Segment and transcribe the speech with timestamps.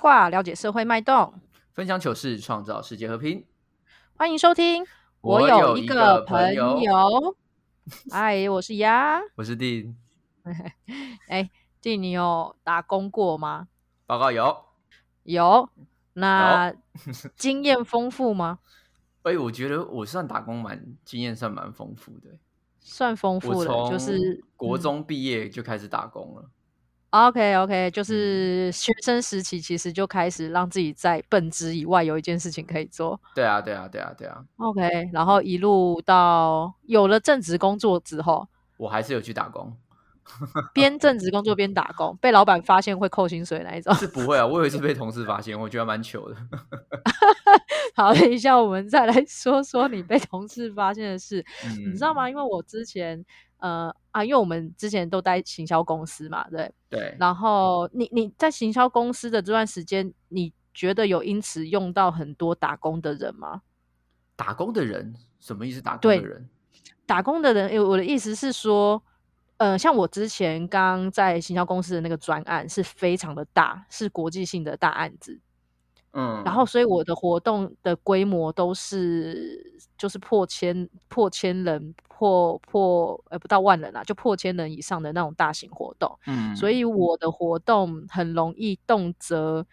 [0.00, 1.34] 透过八卦了解社会脉动，
[1.74, 3.44] 分享糗事，创造世界和平。
[4.16, 4.82] 欢迎收听。
[5.20, 7.36] 我有有一个个朋朋友友，
[8.10, 9.20] 嗨，我是鸭。
[9.36, 9.94] 我是丁，
[11.28, 11.50] 哎，
[11.82, 13.68] 弟，你有打工过吗？
[14.06, 14.64] 报告有。
[15.24, 15.68] 有。
[16.14, 16.72] 那
[17.36, 18.60] 经验丰富吗？
[19.24, 22.30] 哎、我觉得我算打工蛮经验算蛮丰富的。
[22.80, 26.50] 算丰富的，就是嗯国中毕业就开始打工了。
[27.10, 33.20] OK OK，就嗯是学生时期其实就开始让自己在本职以外有一件事情可以做。
[33.34, 38.46] 对啊，对啊，对啊，对啊，OK，然后一路到有了正职工作之后，
[38.76, 39.76] 我还是有去打工。
[40.74, 43.94] 边正职工作边打工，被老板发现会扣薪水那一种。
[43.94, 46.36] 是不会啊，我有一次被同事发现，我觉得蛮糗的。
[47.94, 51.44] 好，等一下我们再来说说你被同事发现的事。
[51.66, 52.14] 嗯，你知道？
[52.14, 52.28] 吗？
[52.28, 53.24] 因为我之前
[53.58, 56.72] 呃啊，因为我们之前都待行销公司嘛，对。
[56.88, 63.62] 对，然后你你在行销公司的这段时间，你觉得有因此用到很多打工的人吗？
[64.34, 65.80] 打工的人什么意思？
[65.82, 66.48] 打工的人
[67.06, 69.02] 打工的人，诶我的意思是说，
[69.60, 75.38] 呃，像我之前刚在行销公司的那个专案是非常的大，是国际性的大案子。
[76.12, 86.18] 嗯，然后，所以我的活动的规模都是就是破千、破千人、破破呃不到万人啊，就破千人以上的那种大型活动。
[86.26, 89.66] 嗯，所以我的活动很容易动辄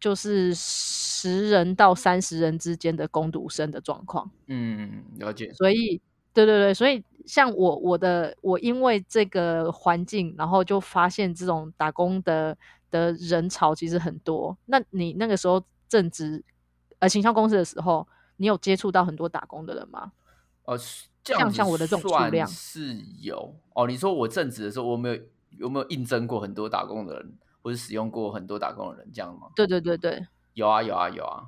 [0.00, 4.28] 就是十人到三十人之间的攻读生的状况。
[4.48, 5.52] 嗯，了解。
[5.52, 6.02] 所以，
[6.34, 12.56] 对对对，所以像我我的我因为这个环境，然后就发现这种打工的
[12.90, 14.56] 的人潮其实很多。
[14.66, 16.44] 那你那个时候正值
[16.98, 20.12] 呃行销公司的时候，你有接触到很多打工的人吗？
[20.64, 23.86] 哦，是这像样子像我的这种数量是有哦。
[23.86, 25.22] 你说我正职的时候，我有没有
[25.58, 29.48] 有没有应征过很多打工的人，或者使用过很多打工的人，这样吗？
[29.54, 31.46] 对对对对，有啊，有啊，有啊，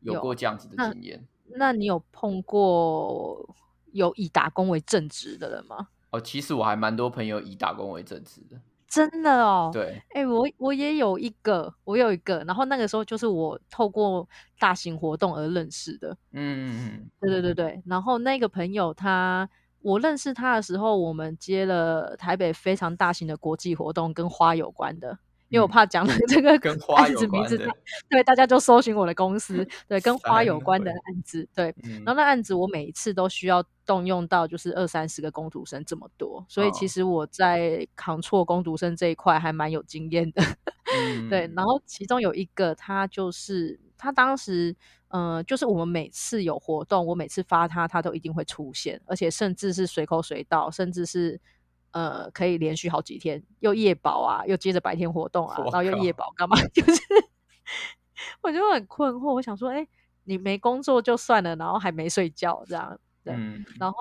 [0.00, 1.26] 有有过这样子的那经验。
[1.54, 3.54] 那你有碰过
[3.92, 5.88] 有以打工为正职的人吗？
[6.10, 8.60] 哦，其实我还蛮多朋友以打工为正职的。
[8.86, 16.14] 真的哦，对，哎、我我也有一个，我有一个，然后那个时候就是我透过大型活动而认识的。
[16.32, 19.48] 嗯嗯对对对对，然后那个朋友他，
[19.80, 25.18] 我认识他的时候，我们接了台北非常大型的国际活动，跟花有关的。
[25.52, 27.58] 因为我嗯怕讲了这个跟 花案子名字，
[28.08, 31.74] 对大家就搜寻我的公司，对，跟花有三关的案子，对。
[31.84, 40.42] 嗯，然后那案子我每一次都需要动用到就是二三十个工读生这么多，所以其哦实我在扛错工读生这一块还蛮有经验的。
[40.96, 44.74] 嗯 对，然后其中有一个他就是他当时，
[45.08, 51.38] 呃，就是我们每次有活动，我每次发他，他都一定会出现，而且甚至是随口随到，甚至是
[51.92, 56.56] 呃可以连续好几天，又夜保啊，又接着白天活动啊，然后又夜保干嘛？
[56.74, 57.00] 就是
[58.42, 59.86] 我就很困惑，我想说，哎、
[60.24, 63.96] 你没工作就算了，然后还没睡觉这样，对，嗯然后，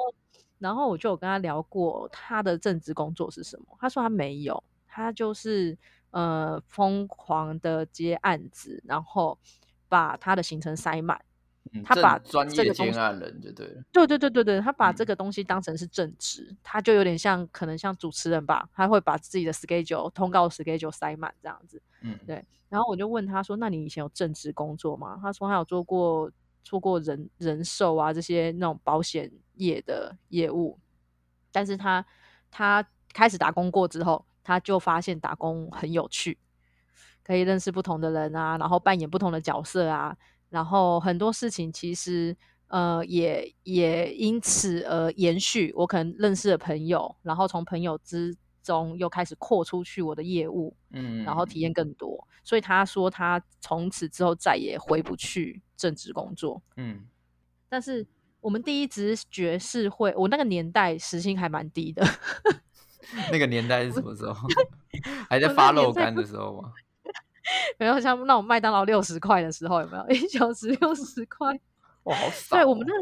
[0.59, 5.77] 然后我就有跟他聊过他的正职工作是什么，他说他没有，他就是
[6.11, 9.37] 呃疯狂的接案子，然后
[9.89, 11.19] 把他的行程塞满。
[11.73, 13.81] 嗯他把专业这个东西兼案人就对了。
[13.91, 21.81] 对对对对对，他把这嗯个东西当成是正职，他就有点像可能像主持人吧，他会把自己的 schedule 通告 schedule 塞满这样子。
[22.01, 26.31] 嗯，对然后我就问他说：“那你以前有正职工作吗？”他说他有做过
[26.63, 30.77] 做过人人寿啊这些那种保险业的业务，
[31.51, 32.05] 但是他
[32.49, 36.37] 他开始打工过之后，他就发现打工很有趣，
[37.23, 40.17] 可以认识不同的人啊，然后扮演不同的角色啊，
[40.51, 45.73] 然后很多事情其实呃也也因此而延续。
[45.75, 52.27] 我可能认识了朋友，然后从朋友之中又开始扩出去我的业务，嗯，然后体验更多。
[52.43, 56.61] 所以他说他从此之后再也回不去正职工作。
[56.75, 57.05] 嗯，
[57.69, 58.05] 但是
[58.39, 62.05] 我们第一直觉是会，我那个年代时薪还蛮低的，
[63.31, 64.47] 那个年代是什么时候？
[65.29, 66.73] 还在发肉干的时候吗？
[67.79, 71.47] 没有像那种麦当劳六十块的时候，有没有 一小时六十块？
[72.03, 72.59] 哇，好少哦。
[72.59, 72.93] 对我们那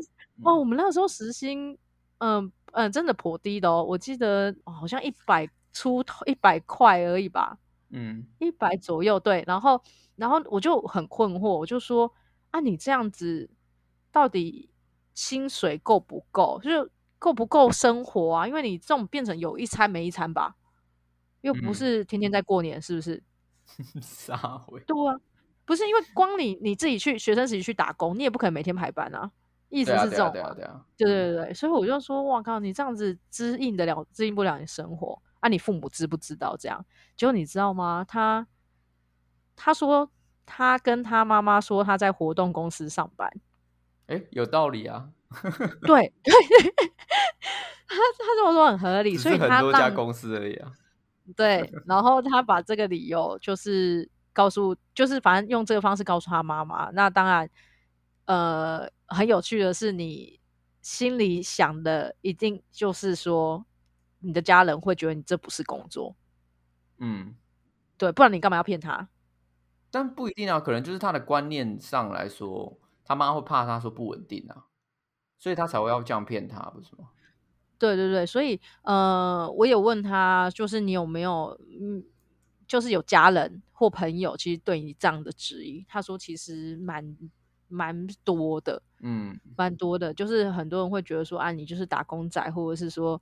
[0.50, 1.78] 哦，嗯我们那时候时薪，
[2.20, 3.84] 嗯嗯，真的颇低的哦。
[3.84, 7.58] 我记得、哦好像一百出头，一百块而已吧。
[7.92, 9.82] 嗯一百左右，对，然后
[10.16, 12.12] 然后我就很困惑，我就说
[12.52, 13.50] 啊，你这样子
[14.12, 14.70] 到底
[15.16, 16.60] 薪水够不够？
[16.62, 18.48] 就是够不够生活啊？
[18.48, 20.56] 因为你这种变成有一餐没一餐吧，
[21.42, 23.24] 又不嗯是天天在过年，是不是？
[24.02, 24.80] 撒回。
[24.82, 25.16] 对啊，
[25.66, 29.32] 不是因为光你你自己去学生时期去打工，你也不可能每天排班啊，
[29.70, 30.86] 意思是这种嘛对啊，对啊。
[30.98, 35.50] 对对对对，所以我就说，哇靠，你这样子支应得了，支应不了你生活啊？
[35.50, 36.86] 你父母知不知道这样？
[37.16, 38.06] 结果你知道吗？
[38.08, 38.48] 他
[39.56, 40.10] 他说
[40.46, 43.32] 他跟他妈妈说他在活动公司上班，
[44.08, 45.10] 哎，有道理啊。
[45.84, 46.34] 对对，
[47.88, 50.72] 他他这么说很合理，所以很多家公司而已啊。
[51.38, 56.90] 对，然后他把这个理由就是告诉，就是反正用这个方式告诉他妈妈。
[56.92, 57.50] 那当然，
[58.26, 60.40] 呃，很有趣的是，你
[60.82, 63.66] 心里想的一定就是说，
[64.20, 66.16] 你的家人会觉得你这不是工作。
[66.98, 67.36] 嗯，
[67.98, 69.10] 对，不然你干嘛要骗他？
[69.92, 74.66] 但不一定啊，可能就是他的观念上来说，他妈会怕他说不稳定啊。
[75.38, 77.08] 所以他才会要这样骗他，不是吗？
[77.80, 82.04] 对对对，所以呃，我有问他，就是你有没有嗯，
[82.68, 87.18] 就是有家人或朋友，其实对你这样的质疑，他说其实蛮
[87.68, 93.20] 蛮多的，嗯，蛮多的，就是很多人会觉得说，啊，你就是打工仔，或者是说，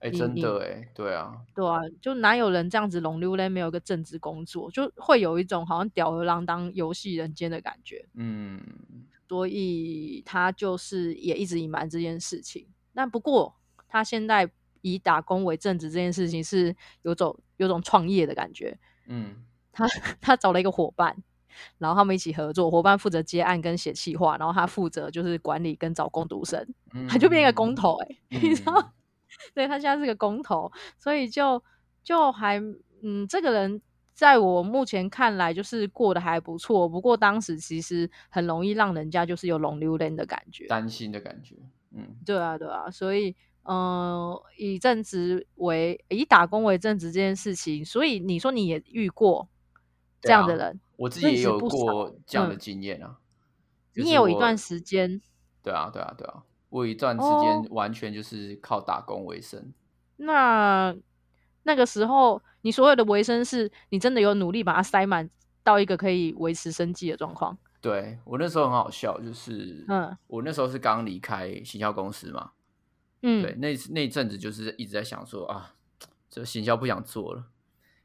[0.00, 8.60] 哎，真的哎，对啊，对啊，就哪有人这样子龙溜嘞，没有一个正职工作，就会有一种好像吊儿郎当游戏人间的感觉，嗯。
[9.28, 12.66] 所以他就是也一直隐瞒这件事情。
[12.92, 13.54] 但不过
[13.90, 14.48] 他现在
[14.80, 18.78] 以打工为正职这件事情是有种有种创业的感觉。
[19.08, 19.34] 嗯，
[19.72, 19.86] 他
[20.20, 21.14] 他找了一个伙伴，
[21.78, 22.70] 然后他们一起合作。
[22.70, 26.66] 伙伴负责接案跟写企划，然后他负责就是管理跟找工读生。
[27.08, 28.92] 他就变一个工头哎， 你知道？
[29.54, 31.62] 对他现在是个工头，所以就
[32.02, 32.58] 就还
[33.02, 33.82] 嗯，这个人。
[34.12, 36.86] 在我目前看来，就是过得还不错。
[36.86, 41.56] 不过当时其实很容易让人家就是有龙溜人的感觉，担心的感觉。
[41.92, 42.90] 嗯，对啊，对啊。
[42.90, 49.48] 所以，嗯，以正职为以打工为正职这件事情，所以你说你也遇过
[50.20, 53.18] 这样的人，我自己也有过这样的经验啊。
[53.94, 55.20] 你也有一段时间，
[55.62, 59.72] 对啊，对啊，对啊，我有一段时间完全就是靠打工为生。
[60.16, 60.94] 那
[61.62, 62.42] 那个时候。
[62.62, 65.30] 你所有的维生是你真的有努力把它塞满
[65.64, 67.56] 到一个可以维持生计的状况？
[67.80, 72.50] 对我那时候很好笑，就是嗯，我那时候是刚离开行销公司嘛，
[73.22, 75.74] 嗯，对，那那阵子就是一直在想说啊，
[76.28, 77.44] 这行销不想做了，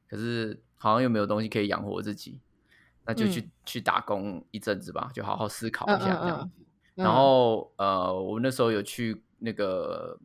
[0.10, 2.42] 可是好像又没有东西可以养活自己，
[3.06, 6.52] 那就去去打工一阵子吧，就好好思考一下这样。
[6.96, 10.18] 然后呃，我那时候有去那个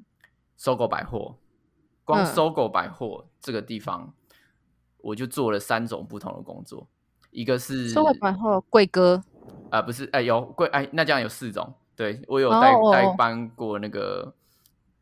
[0.56, 1.36] 搜狗百货，
[2.04, 4.14] 光搜狗百货这个地方。
[5.02, 6.86] 我就做了三种不同的工作，
[7.30, 9.24] 一个是搜狗百货贵哥？
[9.70, 14.34] 啊，不是哎有贵哎，那这样有四种，对我有代代班过那个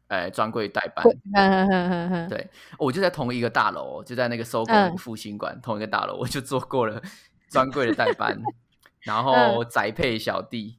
[0.08, 7.00] 哎专柜代班，对，我就在同一个大楼，就在那个收购复兴馆同一个大楼，我就做过了
[7.48, 8.38] 专柜的代班，
[9.00, 10.78] 然后宅配小弟，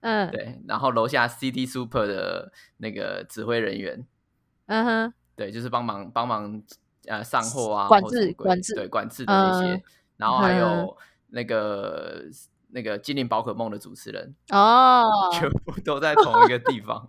[0.00, 4.06] 嗯，对，然后楼下 CD Super 的那个指挥人员，
[4.66, 6.62] 嗯哼，对，就是帮忙帮忙。
[7.08, 9.82] 呃，上货啊，管制管制，对管制的那些，
[10.16, 10.96] 然后还有。
[11.28, 12.22] 那个
[12.68, 15.50] 那个精灵宝可梦的主持人哦，全。
[15.50, 17.06] 部都在同一个地方？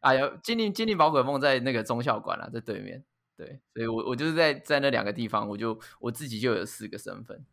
[0.00, 3.02] 哎呦，精灵精灵宝可梦在那个中校馆啊，在对面，
[3.36, 7.44] 对，所以我我就是在在那两个地方，我就我自己就有四个身份，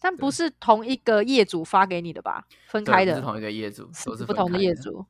[0.00, 2.46] 但不是同一个业主发给你的吧？
[2.68, 5.04] 分开的，是同一个业主，都是不同的业主，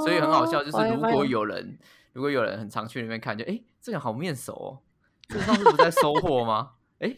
[0.00, 1.78] 所以很好笑，就是如果有人。
[2.14, 4.82] 如果有人很常去那边看，就哎，这个好面熟哦，
[5.28, 6.72] 这上次不在收货吗？
[6.98, 7.16] 哎，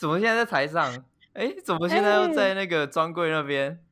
[0.00, 1.04] 怎么现在在台上？
[1.34, 3.84] 哎，怎么现在又在那个专柜那边？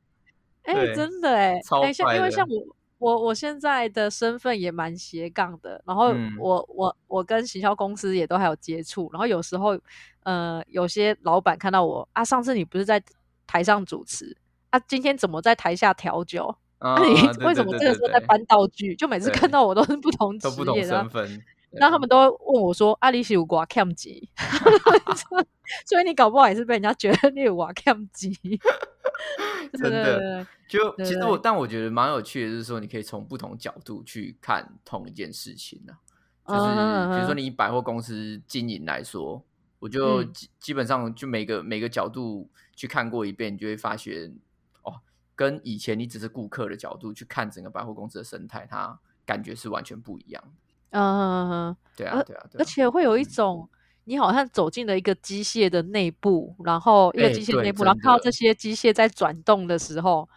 [0.62, 9.76] 哎，真的哎，超像因为像我我我现在的身份也蛮斜杠的，然后我我我跟行销公司也都还有接触，然后有时候
[10.22, 13.02] 呃，有些老板看到我啊，上次你不是在
[13.44, 14.36] 台上主持
[14.70, 16.54] 啊，今天怎么在台下调酒？
[16.78, 18.94] 那 你为什么这个时候在搬道具？
[18.94, 21.42] 就每次看到我都是不同职业身份，
[21.72, 24.28] 然后他们都问我说：“阿里西有挂 cam 机？”
[25.86, 28.36] 所以你搞不好也是被人家觉得你有瓦 cam 机。
[29.74, 35.94] 真的，就其实我，但我觉得蛮有趣的，就是说你可以从不同角度去看同一件事情呢。
[36.46, 36.60] 就是
[37.14, 39.42] 比如说你百货公司经营来说，
[39.78, 44.34] 我就基基本上就每个每个角度去看过一遍，你就会发现
[44.82, 45.00] 哦。
[45.34, 50.98] 跟以前你只是顾客的角度去看整个百货公司的生态，它感觉是完全不一样的。
[50.98, 53.68] 嗯，对啊，对啊，而且会有一种
[54.04, 60.28] 你好像走进了一个机械的内部，然后一个机械内部，然后看到这些机械在转动的时候，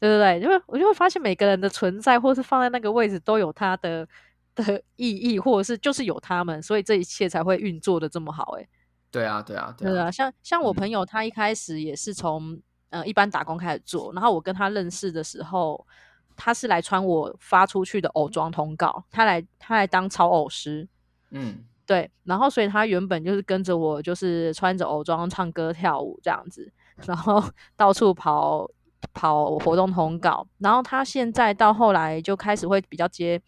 [0.00, 0.40] 对不对？
[0.40, 4.06] 因为我就会发现每个人的存在，或是放在那个位置，都有它的
[4.54, 8.56] 的意义，或者是就是有他们，所以这一切才会运作的这么好。
[8.58, 8.68] 哎，
[9.10, 12.60] 对啊，对啊，对啊，像像我朋友，他一开始也是从。
[12.90, 15.86] 呃，一般打工开始做，然后我跟他认识的时候，
[16.34, 20.88] 他是来穿我发出去的偶装通告，他来他来当超偶师，
[21.28, 26.70] 嗯，对，然后所以他原本就是跟着我，就是穿着偶装唱歌跳舞这样子，
[27.06, 27.42] 然后
[27.78, 28.70] 到处跑
[29.14, 30.46] 跑活动通告。
[30.58, 33.40] 然后他现在到后来就开始会比较接，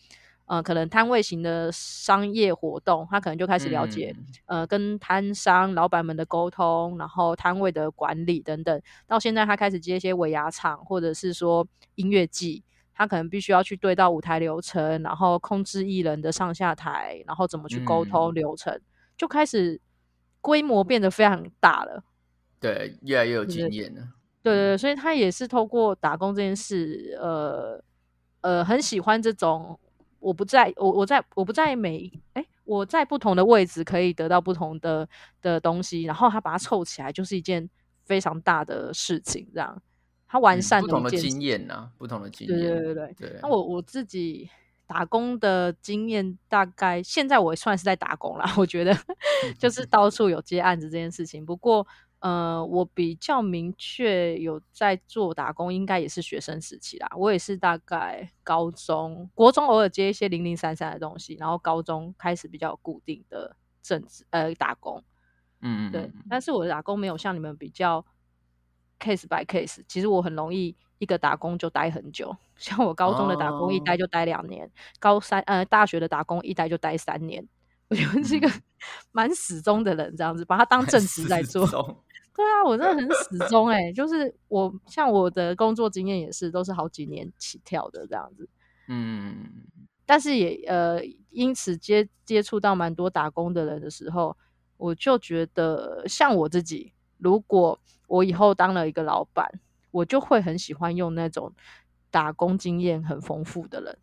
[0.46, 4.16] 呃，可能摊位型的商业活动，他可能就开始了解，
[4.46, 8.80] 呃，跟摊商老板们的沟通，然后摊位的管理等等。
[9.06, 12.64] 到现在他开始接一些尾牙场，或者是说音乐季。
[13.00, 18.78] 他可能必须要去对到舞台流程，然后控制艺人的上下台，然后怎么去沟通流程，
[19.16, 19.80] 就开始
[20.42, 22.04] 规模变得非常大了。
[22.60, 24.02] 对，越来越有经验了。
[24.42, 27.82] 对对对，所以他也是透过打工这件事，呃
[28.42, 29.80] 呃，很喜欢这种
[30.18, 35.08] 我不在我我在我不在每哎我在不同的位置可以得到不同的
[35.40, 37.66] 的东西，然后他把它凑起来，就是一件
[38.04, 39.80] 非常大的事情，这样。
[40.32, 42.56] 他完善不同的经验呐，不同的经验。
[42.56, 43.40] 对对对对。
[43.42, 44.48] 那我我自己
[44.86, 48.44] 打工的经验，大概现在我算是在打工啦。
[48.56, 48.96] 我觉得
[49.58, 51.44] 就是到处有接案子这件事情。
[51.44, 51.84] 不过，
[52.20, 57.10] 呃，我比较明确有在做打工，应该也是学生时期啦。
[57.16, 65.02] 我也是大概高中、国中偶尔接一些零零散散的东西，然后高中开始比较固定的正职呃打工。
[65.60, 65.90] 嗯嗯。
[65.90, 68.06] 对，但是我的打工没有像你们比较。
[69.00, 77.44] Case by case，其实我很容易一个打工就待很久，像我高中的打工一待就待两年，高三呃大学的打工一待就待三年，
[77.88, 78.48] 我觉得是一个
[79.10, 81.66] 蛮始终的人，这样子把它当正职在做。
[82.36, 88.48] 对啊，我真的很始终哎，就是我像我的工作经验也是都是好几年起跳的这样子。
[88.88, 89.50] 嗯，
[90.06, 94.36] 但是也呃因此接接触到蛮多打工的人的时候，
[94.76, 96.92] 我就觉得像我自己。
[97.20, 99.46] 如果我以后当了一个老板，
[99.92, 101.52] 我就会很喜欢用那种
[102.10, 103.98] 打工经验很丰富的人。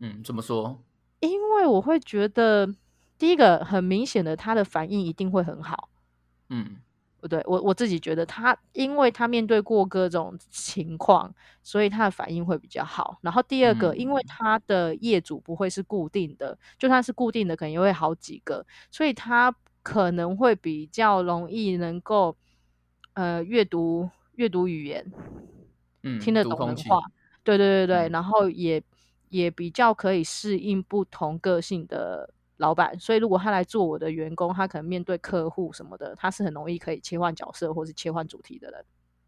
[0.00, 0.82] 嗯，怎么说？
[1.20, 2.68] 因为我会觉得，
[3.18, 5.88] 第一个很明显的，他的反应一定会很好。
[6.48, 6.76] 嗯，
[7.20, 13.18] 不对，我我自己觉得他，因为他面对过各种情况，所以他的反应会比较好。
[13.22, 22.36] 然后第二个，因为他的业主不会是固定的，就算是固定的，可能也会好几个，所以他可能会比较容易能够。
[23.18, 25.04] 呃，阅读阅读语言，
[26.04, 27.00] 嗯，听得懂的话，
[27.42, 28.80] 对对对对，然后也
[29.28, 38.84] 也比较可以适应不同个性的老板，所以如果他来做我的员工，他可能面对客户什么的，他是很容易可以切换角色或是切换主题的人，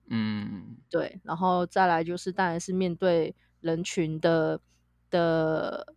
[0.08, 4.60] 嗯，对，然后再来就是当然是面对人群的
[5.10, 5.94] 的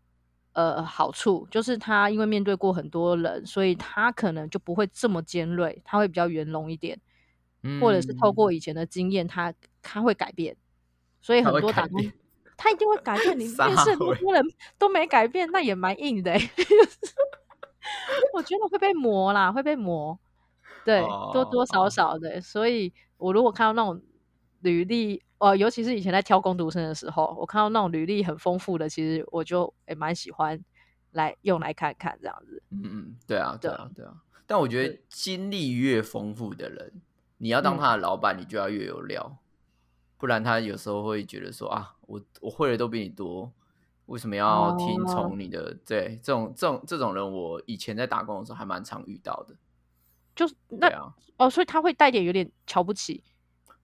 [0.54, 7.00] 呃好处，就是他因为面对过很多人，所以他可能就不会这么尖锐，他会比较圆融一点。
[7.80, 10.56] 或者是透过以前的经验，他他会改变，
[11.22, 12.02] 所以很多打工
[12.58, 13.34] 他一定会改变。
[13.40, 14.44] 你面试很多人
[14.78, 16.34] 都没改变，那也蛮硬的。
[18.34, 20.18] 我觉得会被磨啦，会被磨，
[20.86, 21.02] 对，
[21.34, 22.40] 多多少少的。
[22.42, 24.02] 所以我如果看到那种
[24.62, 30.64] 履历，呃，尤其是以前在挑工读生的时候，我看到那种履历很丰富的，其实我就也蛮喜欢
[31.12, 32.62] 来用来看看这样子。
[32.72, 34.14] 嗯嗯，对啊，对啊，对啊。
[34.46, 37.02] 但我觉得经历越丰富的人。
[37.44, 39.38] 你要当他的老板，你就要越有料，
[40.18, 43.52] 不然他有时候会觉得说啊，我我会的都比你多，
[44.06, 45.78] 为什么要听从你的？
[45.86, 49.58] 对，这种这种这种人，我以前在打工的时候还蛮常遇到的。
[50.34, 50.88] 就是那
[51.36, 53.22] 哦，所以他会带点有点瞧不起。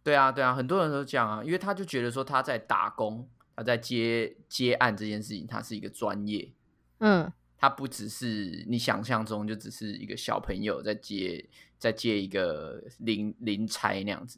[0.03, 6.53] 对啊，对啊，很多人都这样啊，因为他就觉得说他在打工，他在接接案这件事情，他是一个专业。
[6.99, 7.29] 嗯。
[7.57, 11.49] 他不只是你想象中就只是一个小朋友在接
[11.79, 14.37] 在接一个零零差那样子，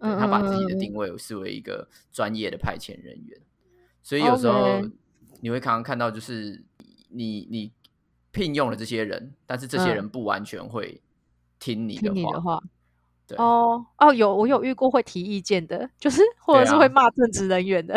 [0.00, 3.38] 他把自己的定位视为一个专业的派遣人员，
[4.02, 4.80] 所以有时候
[5.40, 6.64] 你会常常看到，就是
[7.10, 7.70] 你你
[8.30, 11.00] 聘用了这些人，但是这些人不完全会
[11.58, 12.60] 听你的话。
[13.26, 13.36] 对。
[13.36, 17.94] 哦哦，有我有遇过会提意见的，就是或者是会骂正职人员的。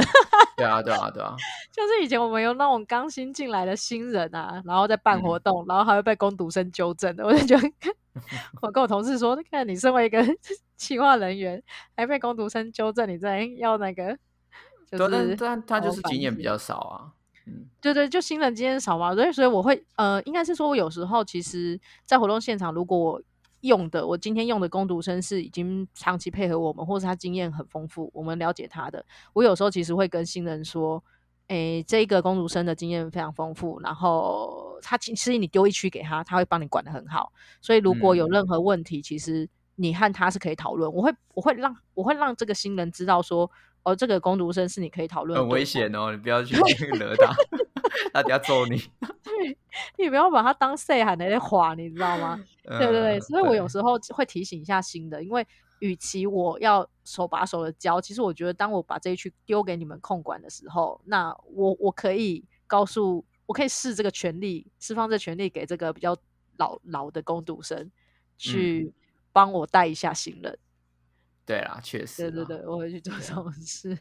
[0.57, 1.35] 对啊对啊对啊，
[1.71, 7.71] 就是以前我们有那种刚新进来的新人啊，然后在办活动，然后还会被工读生纠正的，我就觉得，
[8.61, 10.23] 我跟我同事说，看你身为一个
[10.77, 11.61] 企划人员，
[11.95, 14.17] 还被工读生纠正，你在要那个，
[14.91, 17.11] 就是但他就是经验比较少啊。
[17.47, 23.21] 嗯，对对，就新人经验少嘛，所以所以我会呃，应该是说我有时候其实，在活动现场，如果我
[23.61, 29.03] 用的我今天用的攻读生是已经长期配合我们，或者他经验很丰富，我们了解他的。
[29.33, 31.03] 我有时候其实会跟新人说
[31.47, 37.31] ：“诶，这个攻读生的经验非常丰富，然后他其实你丢一区给他，他会帮你管得很好。
[37.61, 40.91] 所以如果有任何问题，其实你和他是可以讨论。
[40.91, 43.49] 我会我会让我会让这个新人知道说，
[43.83, 46.55] 哦，这个攻读生是你可以讨论，很危险哦，你不要去
[46.99, 47.33] 惹他，
[48.13, 48.77] 他等下揍你。
[49.23, 49.57] 对，
[49.97, 52.39] 你不要把他当 say 喊的在划，你知道吗？
[52.63, 55.45] 对对对，所以我有时候会提醒一下新的，因为
[55.79, 66.15] 与其我要手把手的教，其实我觉得当我把这一区丢给你们控管的时候，那我我可以告诉，我可以试这个权利，释放这权利给这个比较
[66.57, 67.89] 老老的攻读生
[68.37, 68.93] 去
[69.31, 70.59] 帮我带一下新人。
[71.51, 72.31] 对啦，确实。
[72.31, 73.97] 对对对，我会去做这种事，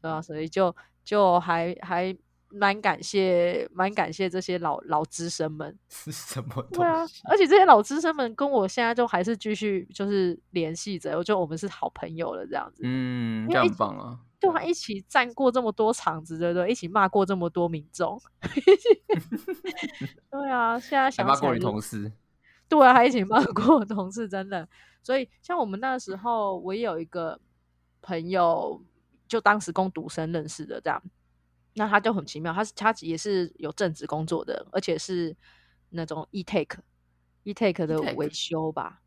[0.00, 0.22] 对啊？
[0.22, 2.16] 所以就就还还
[2.48, 5.76] 蛮感谢，蛮感谢这些老老资深们。
[5.88, 6.62] 是 什么？
[6.70, 12.82] 对啊，而且这些老资深们跟我现在就还是继续就是联系着，我觉得我们是好朋友了，这样子。
[12.84, 14.20] 嗯，这样棒啊！
[14.38, 16.70] 对啊，一起站过这么多场子，对不对？
[16.70, 18.16] 一起骂过这么多民众。
[20.30, 22.12] 对啊，现在想骂过你同事。
[22.68, 24.68] 对啊，还一起骂过同事，真的。
[25.02, 27.40] 所以，像我们那时候，我也有一个
[28.02, 28.82] 朋友，
[29.28, 31.00] 就当时攻读生认识的，这样，
[31.74, 35.36] 那他就很奇妙，他是他也是有正职工作的，而且是
[35.90, 36.82] 那种 e take
[37.44, 39.02] e take 的维修吧。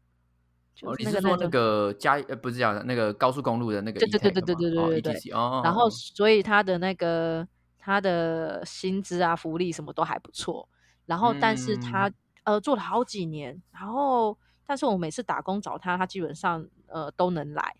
[0.84, 4.00] 哦，你是说那个加呃，不是讲那个高速公路的那个？
[4.00, 5.32] 对对对对对对对对。
[5.34, 5.60] 哦。
[5.62, 7.46] 然后，所以他的那个
[7.78, 10.70] 他的薪资啊、福利什么都还不错。
[11.06, 12.10] 然后，但是他
[12.44, 14.38] 呃做了好几年，然后。
[14.72, 17.76] 但是我每次打工找他，他基本上呃都能来，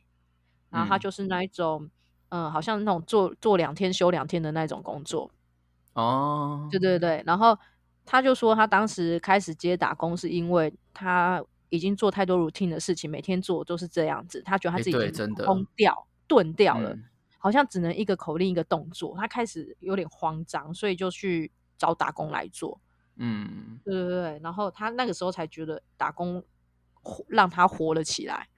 [0.72, 1.88] 然后他就是那一种，
[2.30, 5.30] 嗯，好像那种做做两天休两天的那种工作。
[5.94, 7.56] 哦，对对对，然后
[8.08, 16.98] 他就说他当时开始接打工是因为他已经做太多 routine 的事情，每天做都是这样子，他觉得他自己已经空掉、钝掉了，
[17.38, 22.82] 好像只能一个口令一个动作，他开始有点慌张，所以就去找打工来做。
[23.20, 26.44] 嗯，对对对，然后他那个时候才觉得打工。
[27.30, 28.50] 让他活了起来，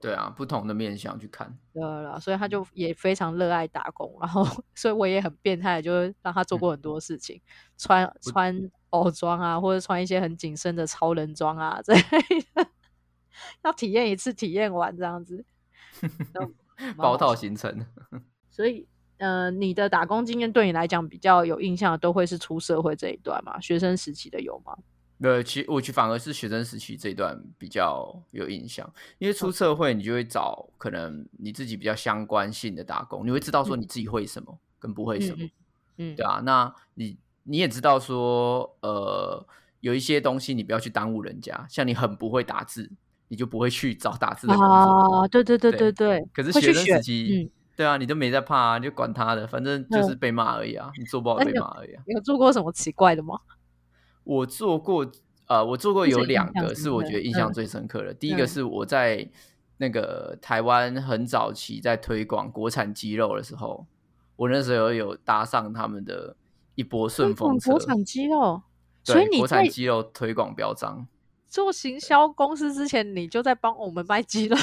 [0.00, 7.40] 对啊，不同的面相去看，对了，所以他就也非常热爱打工，然后 所以我也很变态，就是让他做过很多事情，
[7.78, 12.00] 穿穿偶装啊，或者穿一些很紧身的超人装啊这类
[12.54, 12.68] 的，
[13.62, 15.44] 要体验一次，体验完这样子，
[16.98, 17.86] 包套行程。
[18.50, 23.60] 所以，呃，你的打工经验对你来讲比较有印象的，都会是出社会这一段嘛？
[23.60, 24.76] 学生时期的有吗？
[25.18, 35.48] 对，其我其反而是学生时期这一段比较有印象，因为出社会你就会找可能你自己比较相关性的打工，你会知道说你自己会什么跟不会什么，
[35.96, 39.46] 嗯，对啊，那你你也知道说，呃，
[39.80, 42.90] 有一些东西你不要去耽误人家，像你很不会打字，
[43.28, 52.02] 你就不会去找打字的工作，啊，对对对对对，可是学生时期，对啊，你都没在怕啊，就管他的，反正就是被骂而已啊，你做不好被骂而已啊。
[52.06, 53.38] 有做过什么奇怪的吗？
[54.24, 55.06] 我做过，
[55.46, 58.14] 呃，我做过有两个是我觉得印象最深刻的。
[58.14, 59.28] 第一个是我在
[59.76, 63.86] 那个台湾很早期在推广国产鸡肉的时候，
[64.36, 66.34] 我那时候有搭上他们的
[66.76, 67.72] 一波顺风车。
[67.72, 68.62] 国产鸡肉，
[69.04, 71.06] 所以你国产鸡肉推广标章。
[71.56, 74.54] 做行销公司之前，你就在帮我们卖鸡肉。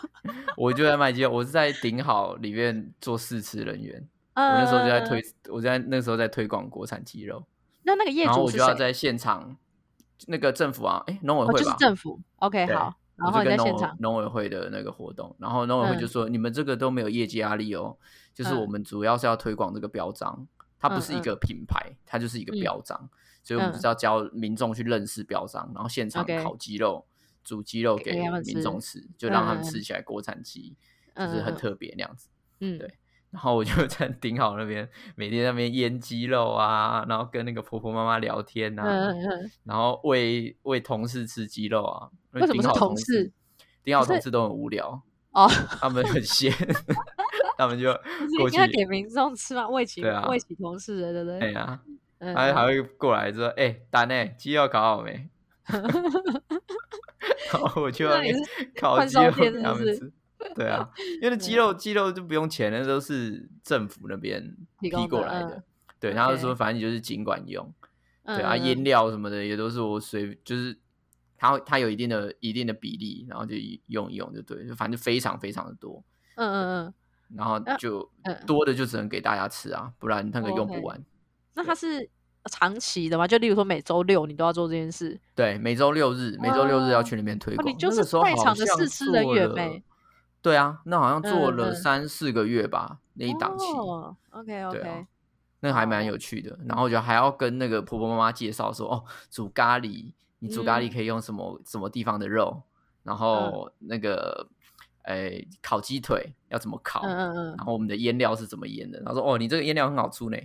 [0.56, 4.08] 我就在卖鸡肉，我是在顶好里面做试吃人员。
[4.34, 7.44] 我那时候就在推，我在那时候在推广国产鸡肉。
[7.82, 9.58] 那那个业主，然后我就要在现场，
[10.26, 17.94] 那个政府啊，哎，农委会吧，就是政府，OK，好，然后在现场，农委会的那个活动，然后农委会就说，你们这个都没有业绩压力哦，
[18.32, 20.46] 就是我们主要是要推广这个标章，
[20.80, 23.10] 它不是一个品牌，它就是一个标章，
[23.48, 27.06] 所以我们是要教民众去认识标章，然后现场烤鸡肉、
[27.42, 28.12] 煮鸡肉给
[28.44, 30.76] 民众吃，就让他们吃起来国产鸡，
[31.16, 32.28] 就是很特别那样子，
[32.60, 32.92] 嗯，对。
[33.30, 38.82] 然后我就在 顶好那边，每天那边腌鸡肉啊，然后跟那个婆婆妈妈聊天呐，
[39.64, 42.10] 然后喂喂同事吃鸡肉啊。
[42.32, 43.32] 为什么是同事？
[43.82, 45.48] 顶好同事都很无聊哦，
[45.80, 46.52] 他们很闲，
[47.56, 47.90] 他们就
[48.38, 51.40] 过去给民众吃嘛，喂起喂起同事的，对不对？
[51.40, 51.80] 对呀，
[52.20, 54.34] 还还会过来说：“哎，丹内？
[54.36, 55.28] 鸡肉烤好没？”
[57.52, 58.20] 然后我就要
[58.80, 60.12] 烤鸡肉给他们吃。
[60.54, 60.88] 对啊，
[61.20, 65.62] 因为鸡肉鸡肉就不用钱，那都是政府那边批过来的。
[66.00, 67.72] 对，然后说反正你就是尽管用。
[68.24, 70.78] 对啊，腌料什么的也都是我随，就是
[71.36, 73.54] 它它有一定的一定的比例，然后就
[73.86, 76.04] 用一用就对，就反正非常非常的多。
[76.36, 76.94] 嗯嗯嗯。
[77.36, 78.10] 然后就
[78.46, 81.04] 多的就只能给大家吃啊，不然那个用不完。
[81.54, 82.08] 那它是
[82.50, 83.26] 长期的吗？
[83.26, 85.20] 就例如说每周六你都要做这件事？
[85.34, 87.66] 对，每周六日，每周六日要去那边推广。
[87.66, 89.82] 你就是在场的试吃人员呗。
[90.40, 93.64] 对啊，那好像做了三四个月吧，那一档期。
[94.30, 95.06] OK OK，
[95.60, 96.56] 那还蛮有趣的。
[96.66, 102.62] 然后就还要跟那个婆婆妈妈介绍说，哦，煮咖喱，你煮咖喱可以用什么什么地方的肉，
[103.02, 104.48] 然后那个
[105.02, 107.00] 哎，烤鸡腿要怎么烤？
[107.02, 107.46] 嗯嗯嗯。
[107.56, 109.02] 然后我们的腌料是怎么腌的？
[109.04, 110.38] 他说：“哦，你这个腌料很好出呢。”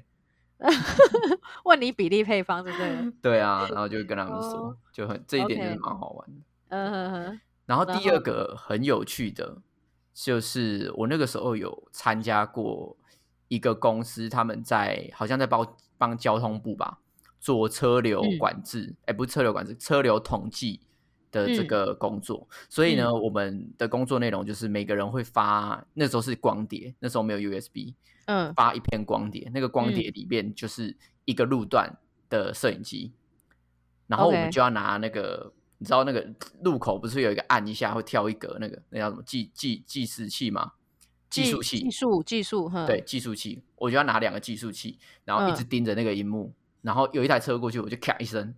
[1.65, 3.11] 问你比例配方，对不对？
[3.21, 6.41] 对啊，然后就跟他们说，就很这一点就是蛮好玩的。
[6.69, 7.39] 嗯哼哼。
[7.65, 9.57] 然后第二个很有趣的，
[10.13, 12.97] 就是我那个时候有参加过
[13.47, 16.99] 一个公司，他们在好像在帮帮交通部吧
[17.39, 20.81] 做车流管制，哎，不是车流管制，车流统计
[21.31, 22.47] 的这个工作。
[22.69, 27.93] 所以呢，我们的工作内容就是每个人会发，那时候是光碟，那时候没有 USB，
[28.25, 31.97] 嗯，发一片光碟，那个光碟里面就是一个路段
[32.29, 33.13] 的摄影机，
[34.07, 35.53] 然后我们就要拿那个。
[35.79, 36.25] 你知道那个
[36.61, 40.71] 路口不是有一个按一下会跳一格那个那叫什么计计计时器吗？
[41.29, 48.55] 计数器，计数计数，对，计数器，我就要拿两个计数器，然后一直盯着那个荧幕，然后有一台车过去，我就咔一声，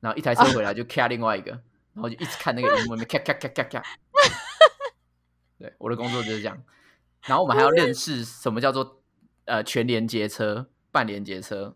[0.00, 1.50] 然后一台车回来就咔另外一个，
[1.92, 3.82] 然后就一直看那个荧幕咔咔咔咔咔。
[5.60, 6.62] 对，我的工作就是这样。
[7.26, 9.00] 然后我们还要认识什么叫做
[9.44, 11.74] 呃全连接车、半连接车。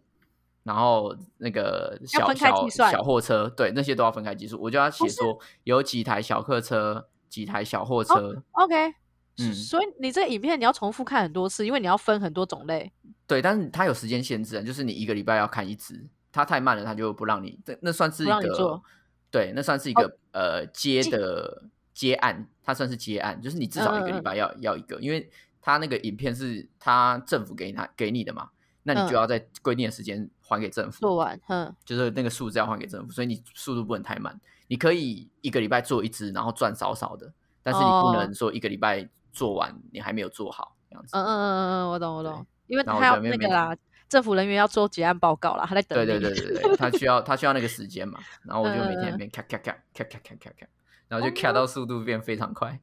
[0.65, 4.61] 然后那个小小小货车，对那些都要分开计数。
[4.61, 8.43] 我就要写说有几台小客车，几台小货车。
[8.53, 8.95] OK，
[9.39, 12.93] 嗯，所以你这个影片你要重复看很多次，因为你要分很多种类。
[13.27, 17.59] 对，但是它有时间限制，就是你一个礼拜要看一支，它太慢了，它就不让你。
[17.65, 18.83] 这那算是一个，
[19.31, 21.63] 对，那算是一个呃接的
[21.99, 25.29] 接案，它算是接案，就是你至少一个礼拜要要一个，因为
[25.61, 28.49] 它那个影片是他政府给他给你的嘛。
[28.85, 34.41] 那你就要在规定的时间还给政府做完，嗯，就是那个数字要还给政府，所以你速度不能太慢。
[34.69, 37.31] 你可以一个礼拜做一支，然后赚少少的，
[37.63, 41.17] 但是你不能说一个礼拜做完你还没有做好这样子。
[41.17, 43.77] 嗯嗯嗯嗯，我懂我懂，因为他要那个啦，
[44.09, 45.99] 政府人员要做结案报告啦，他在等。
[45.99, 50.67] 对对对对对，他需要他需要那个时间嘛，然后我就每天边咔咔咔咔咔咔咔咔，
[51.09, 52.81] 然后就卡到速度变非常快，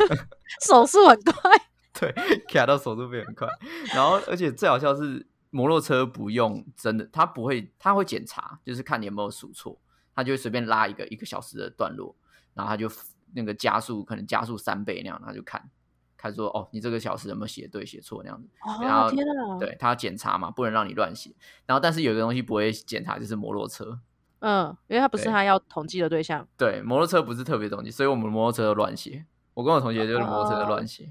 [0.66, 1.50] 手速很快，
[1.98, 2.12] 对，
[2.48, 3.48] 卡到手速变很快，
[3.94, 5.26] 然后而且最好笑是。
[5.50, 9.80] 摩托车不用真的，他不会，他会检查，就是看你有没有数错，
[10.14, 12.14] 他就会随便拉一个一个小时的段落，
[12.52, 12.90] 然后他就
[13.32, 15.70] 那个加速可能加速三倍那样，他就看，
[16.18, 21.34] 他说哦，你这个小时有没有写对写错那样子，哦然后对他要检查嘛，不能让你乱写。
[21.64, 23.98] 然后但是有一个东西不会检查，就是摩托车，
[24.40, 29.24] 嗯，因为他不是他要统计的对象，对，摩托车不是特别统计，所以我们摩托车都乱写。
[29.54, 31.10] 我跟我同学就是摩托车的乱写。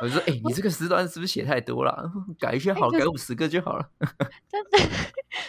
[0.00, 2.08] 我就说：“哎，你这个时段是不是写太多了？
[2.38, 3.90] 改一下好，改五十个就好了。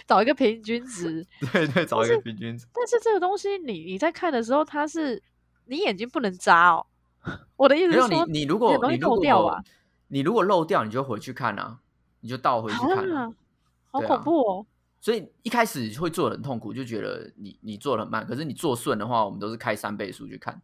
[0.08, 1.24] 找一个平均值。
[1.52, 2.66] 对对，找一个平均值。
[2.74, 5.22] 但是这个东西，你你在看的时候，它是
[5.66, 6.84] 你眼睛不能眨哦。
[7.56, 9.64] 我的意思是说，你你如果你漏掉啊，
[10.08, 11.78] 你如果漏掉，你就回去看啊，
[12.22, 13.32] 你就倒回去看啊。
[13.92, 14.66] 好恐怖哦！
[15.02, 18.26] 所以一开始会做的很痛苦，就觉得你你做的很慢。
[18.26, 20.62] 可是你做顺的话，我们都是开三倍速去看，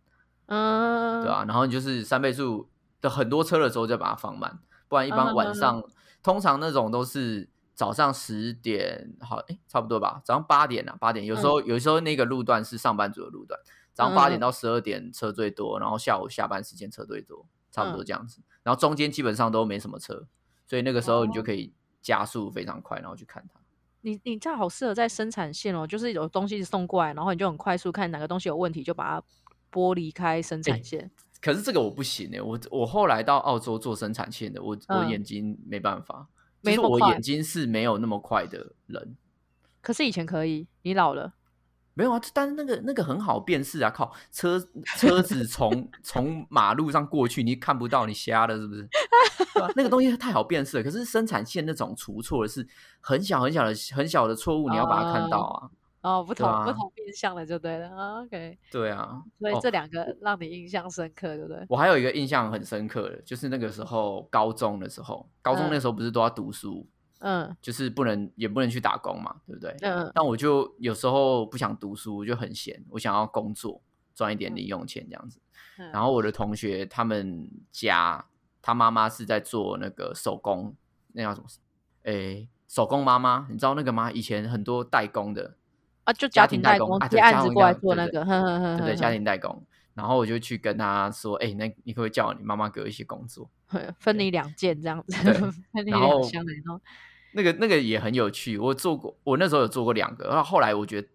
[0.47, 1.45] 嗯，对啊？
[1.47, 2.69] 然后你就是三倍速
[3.01, 5.83] 的。”很多车的时候就把它放慢，不然一般晚上
[6.23, 13.59] 通常那种都是早上十点，好哎，差不多吧，早上八点啊，八点有时候有时候那个路段是上班族的路段，
[13.93, 20.25] 早上八点到十二点车最多，然后下午下班时间车最多，差不多这样子，然后中间基本上都没什么车，
[20.65, 23.59] 所以那个时候你就可以加速非常快，然后去看它。
[24.05, 29.25] 你你这样好适合在生产线哦，就是有东西送过来，然后你就很快速看哪个东西有问题，就把它
[29.71, 31.09] 剥离开生产线。
[31.41, 36.27] 可是这个我不行哎，我我后来到澳洲做生产线的，我我眼睛没办法，
[36.61, 39.15] 就是我眼睛是没有那么快的人。
[39.81, 41.33] 可是以前可以，你老了
[41.95, 42.21] 没有啊？
[42.33, 43.89] 但是那个那个很好辨识啊！
[43.89, 44.59] 靠，车
[44.97, 48.87] 车子从从马路上过去，你看不到，你瞎了是不是？
[49.75, 50.83] 那个东西太好辨识了。
[50.83, 52.67] 可是生产线那种出错的是
[52.99, 55.69] 很小很小的很小的错误，你要把它看到啊。
[56.01, 57.89] 哦，不同不同面向的就对了
[58.21, 58.55] ，OK。
[58.69, 61.65] 对啊，所以这两个让你印象深刻，对不对？
[61.67, 66.93] 我还有一个印象很深刻的，就是那个时候高中的时候，高中那时候不是都要读书，嗯，
[67.61, 69.75] 就是不能也不能去打工嘛，对不对？
[69.81, 70.11] 嗯。
[70.13, 73.81] 但我就有时候不想读书，我就很闲，我想要工作
[74.13, 75.39] 赚一点零用钱这样子。
[75.91, 78.25] 然后我的同学他们家，
[78.61, 80.75] 他妈妈是在做那个手工，
[81.13, 81.47] 那叫什么？
[82.03, 84.11] 诶，手工妈妈，你知道那个吗？
[84.11, 85.55] 以前很多代工的。
[86.05, 88.23] 啊，就家庭代工接案子过来做那个，
[88.77, 89.65] 对对，家庭代工。
[89.95, 93.49] 然后我就去跟他说：“哎，那你可不可以叫你妈妈给我一些工作，
[93.97, 95.17] 分你两件这样子？
[95.87, 96.21] 然后
[97.33, 98.57] 那个那个也很有趣。
[98.57, 100.27] 我做过，我那时候有做过两个。
[100.27, 101.07] 然后后来我觉得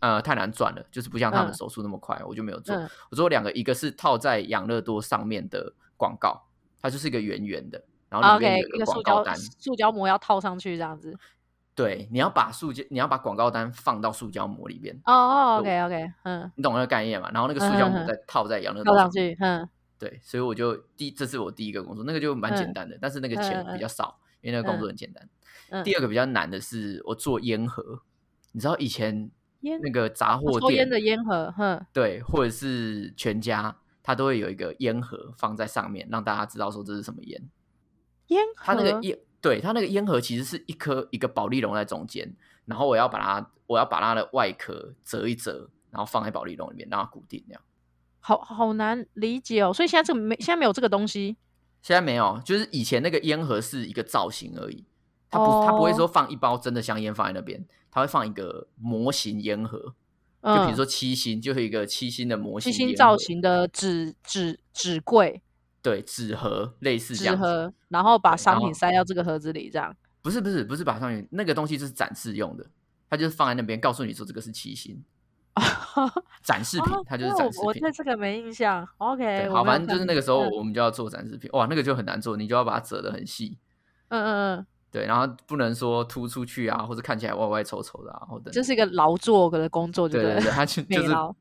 [0.00, 2.74] 呃太难赚了，就是不像他们手速那么快，我就没有做。
[3.10, 6.48] 我做两个，一个是套在养乐多上面的广告，
[6.82, 11.16] 它就是一个圆圆的，然后里面有一个广告单，塑胶膜要套上去这样子。
[11.74, 14.94] 对，你要把塑胶，你要把广告单放到塑胶膜里边。
[15.04, 17.30] 哦哦，OK OK，嗯，你懂那个概念嘛？
[17.32, 19.66] 然后那个塑胶膜再套在养乐多上去，嗯，
[19.98, 25.82] 对，所以我就第这是我第一个工作，那个就蛮简单的，但是那个钱比较少，因为那个工作很简单。
[25.84, 28.02] 第二个比较难的是我做烟盒，
[28.52, 29.30] 你知道以前
[29.60, 37.48] 烟那个杂货抽烟店的烟盒，哼，对，或者是全家，它都会有一个烟盒放在上面，让大家知道说这是什么烟。
[38.26, 42.34] 烟它那个盒烟，对，它那个烟盒其实是一颗一个保利龙在中间，
[42.66, 47.62] 然后我要把它，我要把它的外壳折一折，然后放在保利龙里面，让它固定那样。
[48.20, 51.36] 好好难理解哦，所以现在这个没，现在没有这个东西。
[51.80, 54.84] 现在没有，就是以前那个烟盒是一个造型而已，
[55.30, 59.78] 它不，它不会哦说放一包真的香烟放在那边，它会放一个模型烟盒，
[60.42, 65.40] 就比如嗯说七星，就是一个七星的模型七星，造型的纸纸纸柜
[65.82, 67.42] 对，纸盒类似这纸样子。
[67.42, 69.94] 盒，然后把商品塞到这个盒子里，这样。
[70.22, 72.66] 不是不是不是把商品那个东西就是展示用的，
[73.08, 75.02] 它就是放在那边告诉你说这个是七星
[76.44, 77.90] 展示品哦，它就是展示品我我对。
[77.90, 78.86] 这个没印象。
[78.98, 83.56] OK，对，好，没有反正就是那个时候嗯我们就要做展示品，哇，那个就很难做，你就要把它折得很细，
[84.08, 91.34] 嗯嗯嗯，对，然后不能说凸出去啊，或者看起来歪歪丑丑的啊，或者这是一个劳作的工作，对了对对对，他就 就是劳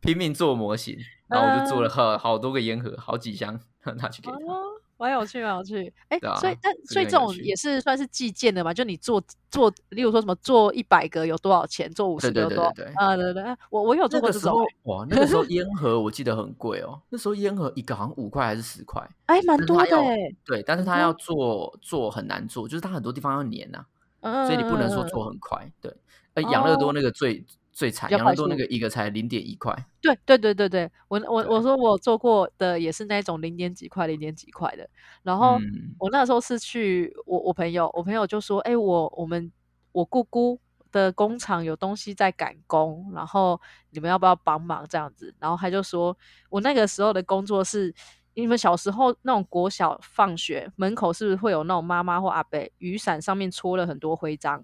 [0.00, 0.98] 拼命做模型，
[1.34, 3.58] 然后我就做了嗯好好多个烟盒，好几箱
[3.96, 4.36] 拿去给他。
[4.36, 4.62] 哦，
[4.96, 5.92] 蛮有趣，蛮有趣。
[6.08, 8.72] 哎、所以但所以这种也是算是计件的嘛？
[8.72, 12.72] 就你做做，例如说什么做一百个有多少钱，做五十对个有多少？
[12.72, 23.84] 对对对对啊，对对对，我我有做过这种、欸，哇， 那个时候烟盒我记得很贵哦，那时候烟盒一个好像五块还是十块，哎、蛮多的哎、对，但是很多它要做做很难做，就是它很多地方要粘呐、
[24.20, 25.70] 嗯，所以你不能说做很快。
[25.82, 25.92] 对，
[26.34, 27.44] 呃，养乐多哦那个最
[27.74, 29.74] 最惨，比较快速养乐多那个一个才零点一块。
[30.00, 34.88] 对对对对对，我我对我说我做过的也是那种零点几块、零点几块的。
[35.24, 39.50] 然后嗯我那时候是去我我朋友，我朋友就说：“哎、我我们
[39.90, 40.60] 我姑姑
[40.92, 43.60] 的工厂有东西在赶工，然后
[43.90, 46.16] 你们要不要帮忙这样子？”然后他就说
[46.48, 47.92] ：“我那个时候的工作是，
[48.34, 54.62] 你们小时候那种国小放学门口是不是会有那种妈妈或阿伯雨伞上面戳了很多徽章，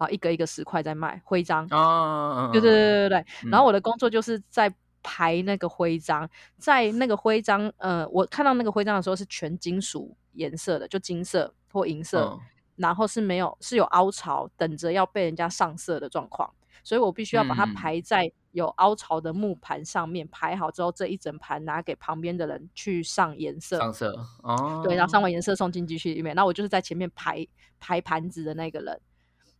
[0.00, 1.66] 然后一个一个十块在卖徽章？
[1.66, 3.18] 啊，对对对对对。
[3.44, 3.50] 嗯。
[3.50, 12.40] 然后我的工作就是在排那个徽章，在那个徽章，呃，我看到那个徽章的时候是全金属颜色的，就金色或银色，嗯。
[12.76, 16.50] 然后是没有是有凹槽，等着要被人家上色的状况，
[16.82, 24.18] 所以我必须要把它排在有凹槽的木盘上面，排好之后，这一整盘拿给旁边的人去上颜色，上色。
[24.42, 27.46] 哦，对，然后上完颜色送进机器里面，那我就是在前面排
[27.78, 28.98] 排盘子的那个人，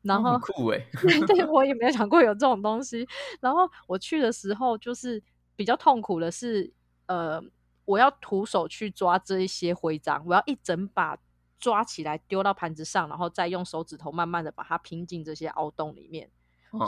[0.02, 0.78] 然哦后很酷哎，
[1.26, 3.06] 对 我也没有想过有这种东西。
[3.40, 5.22] 然后我去的时候，就是
[5.56, 6.72] 比较痛苦的是，
[7.06, 7.42] 呃，
[7.84, 11.18] 我要徒手去抓这一些徽章，我要一整把
[11.58, 16.30] 抓起来丢到盘子上，然后再用手指头慢慢的把它拼进这些凹洞里面。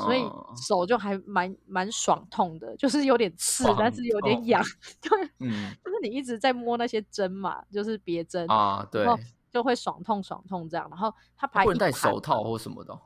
[0.05, 4.63] 所以哦手就还蛮蛮爽痛的，就是有点刺，但是有点痒。
[5.03, 9.21] 对，嗯就是你一直在摸那些针嘛，就是别针，啊，对然，后
[9.53, 10.89] 就会爽痛爽痛这样。
[10.91, 13.01] 然后它排不能戴手套或什么的哦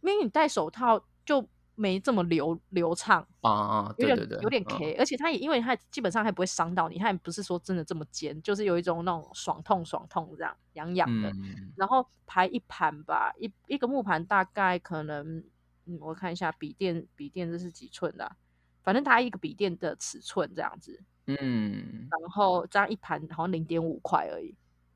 [0.00, 11.30] 因为你戴手套就没这么流流畅，啊啊，有点对对对，有点嗯 K，、而且它也因为它基本上还不会伤到你，它也不是说真的这么尖，就是有一种那种爽痛爽痛这样痒痒的。
[11.30, 15.42] 嗯然后排一盘吧，一一个木盘大概可能，
[15.86, 18.36] 嗯，我看一下笔电，笔电这是几寸的啊、
[18.82, 24.54] 反正它一个笔电的尺寸这样子，嗯，然后这样一盘好像零点五块而已。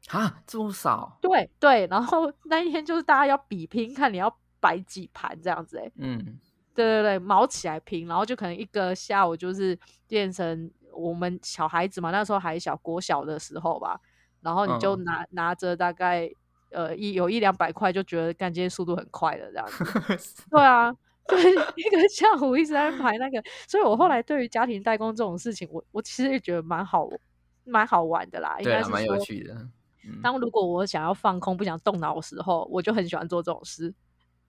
[0.08, 6.38] 啊，这么少，对对，然后那一天就是大家要比拼，看你要摆几盘这样子、欸，嗯
[6.74, 14.00] 对对对，毛起来拼，然后就可能一个下午就是变成我们小孩子嘛，那时候还小，国小的时候吧，
[14.40, 16.30] 然后你就嗯拿、拿着大概
[16.70, 20.44] 呃一有一两百块，就觉得干这些速度很快的这样子。
[20.50, 20.94] 对啊，
[21.26, 21.36] 对，
[21.76, 27.08] 一个下午一直在排那个，所以我后来对于家庭代工这种事情，我我其实也觉得蛮好
[27.64, 29.24] 蛮好玩的啦，应该是蛮有说。
[29.24, 29.68] 趣的。
[30.04, 33.94] 嗯当如果我想要放空、不想动脑的时候，我就很喜欢做这种事，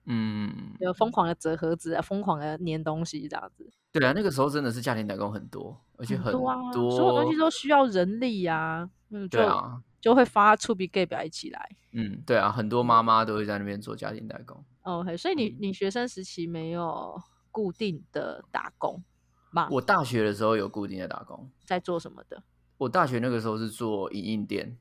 [0.06, 3.70] 嗯，有疯狂的折盒子啊，疯狂的粘东西这样子。
[3.92, 11.68] 对啊，那个时候真的是家庭代工很多，而且很很多啊，所有东西都需要人力啊，嗯，就、对啊，就会发出笔 gay 表一起来。
[11.92, 14.64] 嗯，对啊，很多妈妈都会在那边做家庭代工。
[14.82, 19.02] 哦，嘿，所以你嗯你学生时期没有固定的打工
[19.50, 19.68] 吗？
[19.70, 22.42] 我大学的时候有固定的打工，在做什么的？
[22.78, 24.78] 我大学那个时候是做影印店，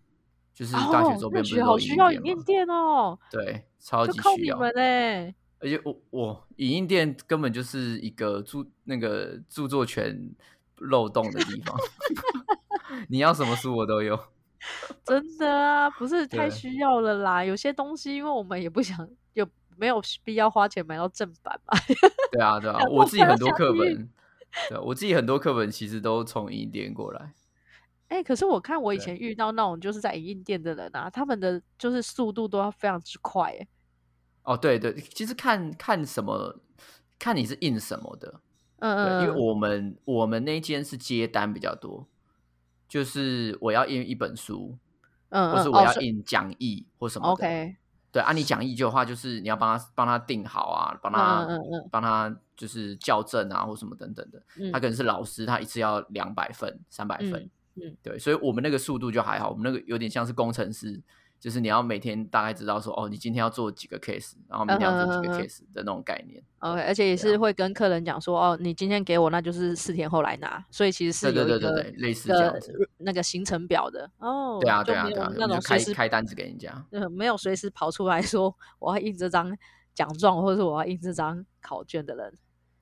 [0.60, 4.60] 就是大学周边不是好需要影印店哦，对，超级需要。
[4.60, 10.36] 而且我我影印店根本就是一个著那个著作权
[10.76, 11.78] 漏洞的地方，
[13.08, 14.20] 你要什么书我都有。
[15.06, 17.42] 真的啊，不是太需要了啦。
[17.42, 21.80] 有些东西，因为我们也不想，有没有必要花钱买到正版嘛？
[22.34, 24.10] 对啊，对啊， 我自己很多课本，
[24.68, 27.32] 对啊，我自己很多课本其实都从影印店过来。
[28.10, 33.68] 哎，可是我看我以前遇到那种就是在影印店的人啊，他们的就是速度都要非常之快，哎，
[34.44, 36.60] 哦，对对，其实看看什么，
[37.18, 38.42] 看你是印什么的，
[38.80, 42.08] 嗯嗯，因为嗯我们我们那间是接单比较多，
[42.88, 44.78] 就是我要印一本书，
[45.30, 47.32] 嗯嗯，或是我要印讲义或什么的。
[47.34, 47.76] OK，
[48.12, 51.90] 对，啊，你讲义的话，就是你要帮他帮他定好啊，帮他、嗯嗯嗯。
[51.92, 54.42] 帮他就是校正啊，或什么等等的。
[54.60, 61.02] 嗯，他可能是老师，他一次要两百份、三百份，嗯嗯对，所以我们那个速度就还好，我们那个有点像是工程师，
[61.40, 66.44] 就是你要每天大概知道说，哦，你今天要做几个 case，然后明天要做几个 case 的那种概念。
[66.60, 72.90] OK，而且也是会跟客人讲说，哦，你今天给我，那就是四天后来拿，所以其实是对有一个对对对对，类似这个样子。
[72.98, 76.86] 那个行程表的哦，对啊对啊对啊，那种开时开单子给人家。
[76.92, 79.58] 呃没有随时跑出来说我要印这张
[79.94, 82.34] 奖状，或者是我要印这张考卷的人。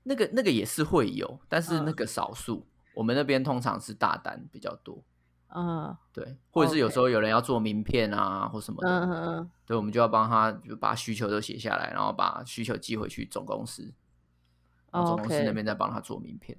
[0.03, 2.65] 那个那个也是会有，但是那嗯个少数。
[2.97, 5.03] 我们那边通常是大单比较多，
[5.49, 13.93] 嗯对，或者是有时候有人要做名片啊或什么嗯的，嗯嗯，对，我们就要帮他就把需求都写下来，然后把需求寄回去总公司，
[14.91, 16.57] 然后总公司那边再帮他做名片。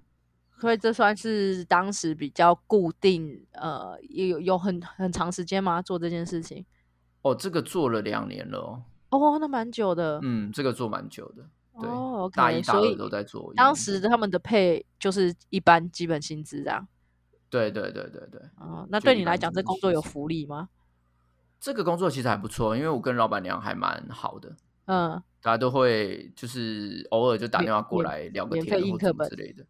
[0.61, 5.83] 所以这算是当时比较固定，呃，有有很很长时间吗？
[5.83, 6.65] 做这件事情？
[7.23, 10.21] 哦，这个做了两年了哦，哦，那蛮久的。
[10.23, 11.45] 嗯，这个做蛮久的，
[11.81, 11.91] 对，
[12.35, 13.53] 大一大二都在做。
[13.55, 16.87] 当时他们的配就是一般基本薪资这样。
[17.51, 20.69] 对对对对对，哦，那对你来讲，这工作有福利吗？
[21.59, 29.65] 这个工作其实还不错，因为我跟老板娘还蛮好的，嗯，大家都会就是偶尔就打电话过来聊个天或什么之类的。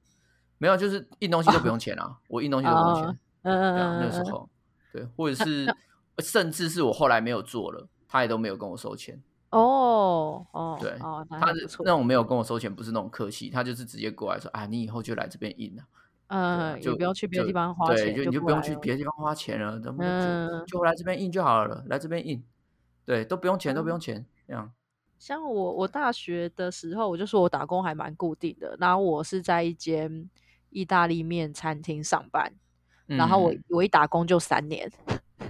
[0.59, 3.05] 没有，就是印东西都不用 钱啊，我印东西都不用钱。
[3.05, 4.51] 哦嗯嗯那时候，
[4.93, 5.73] 对，或者是
[6.19, 9.23] 甚至是我后来没有做了，他也都没有跟我收钱。
[9.51, 11.91] 哦哦，对他是那。
[11.91, 15.83] 种没有跟我收钱，不是那种客气，他就是直接过来说：“啊，你以后就来这边印啊。”
[16.29, 22.45] 对啊嗯，就不用去别的地方花对，钱，就你就不用去别的地方花钱了，咱们嗯就就来这边印就好了，来这边印，
[23.07, 24.71] 对，都不用钱，都不用钱，这样。
[25.19, 28.77] 像我，我大学的时候，我就说我打工还蛮固定的。
[28.79, 30.29] 然后我是在一间
[30.69, 32.53] 意大利面餐厅上班，
[33.07, 34.93] 然后我嗯我一打工就三年，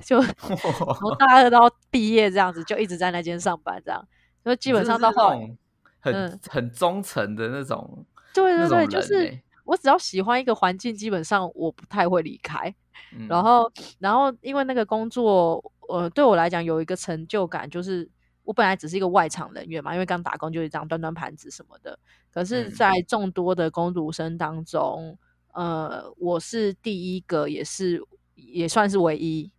[0.05, 4.09] 就从 大二到毕业这样子，就一直在那间上班，这样，
[4.43, 5.57] 所以基本上到后来，
[6.01, 12.75] 很嗯很忠诚的那种对对对，就是欸我只要喜欢一个环境，基本上我不太会离开。
[13.15, 18.09] 嗯然后，然后因为那个工作，呃，对我来讲有一个成就感，就是
[18.45, 21.99] 我本来只是一个外场人员嘛，因为刚打工就是这样端端盘子什么的。
[22.33, 25.17] 可是，嗯在众多的工读生当中，
[25.53, 28.03] 呃，我是第一个，也是
[28.35, 29.51] 也算是唯一，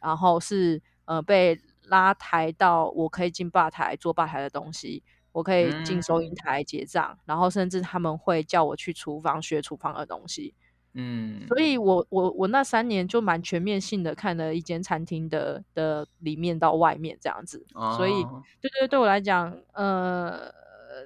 [0.00, 5.02] 然后是呃被拉抬到我可以进吧台做吧台的东西。
[5.32, 10.54] 我可以进收银嗯台结账，然后甚至他们会叫我去厨房学厨房的东西。
[10.94, 17.66] 嗯，所以我我我那三年就蛮全面性的看了一间餐厅的的里面到外面这样子，
[17.98, 20.50] 所以哦对对对我来讲，呃，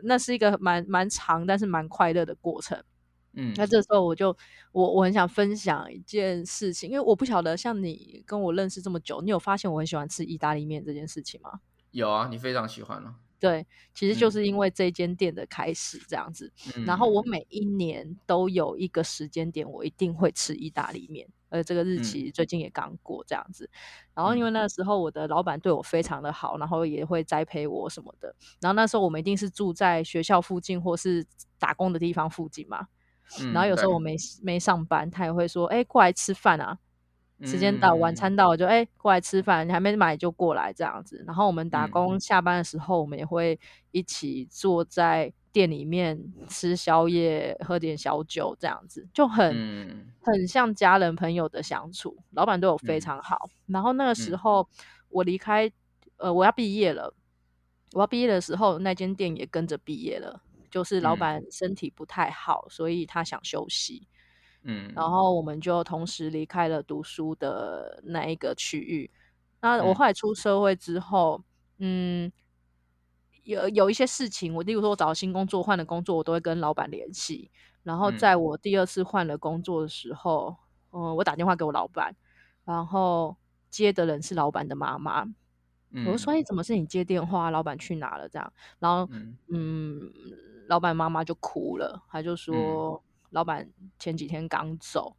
[0.04, 2.80] 那是一个蛮蛮长但是蛮快乐的过程。
[3.32, 4.36] 嗯，那这时候我就
[4.72, 11.60] 我我很想分享一件事情，因为我不晓得像你跟我认识这么久，你有发现我很喜欢吃意大利面这件事情吗？
[11.92, 13.14] 有啊，你非常喜欢啊。
[13.40, 16.52] 对，其实就嗯是因为这间店的开始这样子，
[16.86, 23.70] 然后我嗯每一年都有一个时间点，我一定会吃意大利面，而这个日嗯期最近也刚过这样子。
[24.14, 28.34] 然后因嗯为那时候我的老板对我非常的好，然后也会栽培我什么的。
[28.60, 31.24] 然后那时候我们一定是住在学校附近或是
[31.58, 32.88] 打工的地方附近嘛。
[33.40, 36.78] 嗯然后有时候我没没上班，他也会说：“哎、过来吃饭啊。”
[37.42, 41.24] 时间到，晚嗯餐到，我就哎、过来吃饭，你还没买就过来这样子。
[41.26, 43.58] 然后我们打嗯工下班的时候，我们也会
[43.92, 52.14] 一起坐在店里面吃宵夜，喝点小酒这样子，就很、嗯很像家人朋友的相处。
[52.32, 53.48] 老板对我非嗯常好。
[53.66, 54.68] 然后那个时嗯候
[55.08, 55.72] 我离开，
[56.18, 57.14] 呃，我要毕业了。
[57.92, 60.42] 我要毕业的时候，那间店也跟着毕业了。
[60.70, 64.06] 就是老嗯板身体不太好，所以他想休息。
[64.62, 69.10] 嗯，然后我们就同时离开了读书的那一个区域。
[69.60, 71.42] 那我嗯后来出社会之后，
[71.78, 72.30] 嗯，
[73.44, 77.50] 有有一些事情，我例如说我找新工作、换了工作，我都会跟老板联系。
[77.82, 80.56] 然后嗯在我第二次换了工作的时候，
[80.92, 82.14] 嗯，我打电话给我老板，
[82.64, 83.36] 然后
[83.70, 85.26] 接的人是老板的妈妈。
[86.06, 87.50] 我就说：“哎、怎么是你接电话？
[87.50, 90.12] 老板去哪了？”这样，然后嗯嗯，
[90.70, 93.68] 老板妈妈就哭了，她就说：“老板
[93.98, 95.16] 前几天刚走，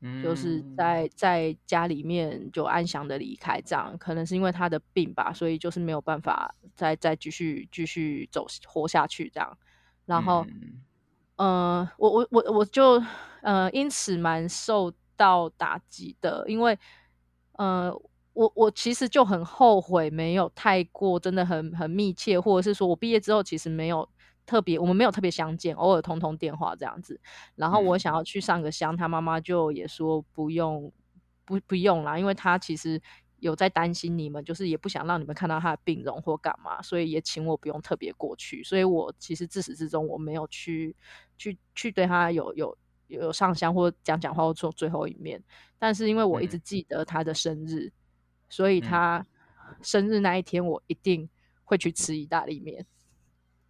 [0.00, 9.58] 嗯，就是在在家里面就安详的离开，这样可能是因为他的病吧，所以就是没有办法再再继续继续走活下去这样。
[10.06, 10.46] 然后，
[11.36, 11.88] 嗯。
[11.98, 13.02] 我我我我就
[13.40, 16.78] 呃因此蛮受到打击的，因为
[17.58, 17.92] 呃，
[18.32, 24.08] 我我其实就很后悔没有太过真的很很密切，或者是说我毕业之后其实没有
[24.46, 27.20] 特别，我们没有特别相见，偶尔通通电话这样子。
[27.54, 30.92] 然后我想要去上个香，他妈妈就也说不用，
[31.44, 33.00] 不不用啦，因为他其实
[33.38, 38.62] 有在担心你们，就是也不想让你们看到他的病容或干嘛，所以也请我不用特别过去。
[38.64, 40.94] 所以我其实自始至终我没有去
[41.36, 42.76] 去去对他有有。
[43.08, 45.42] 有上香或讲讲话或做最后一面，
[45.78, 47.92] 但是因为我一直记得他的生日，
[48.48, 49.26] 所以他
[49.82, 51.28] 生日那一天我一定
[51.62, 52.86] 会去吃意大利面。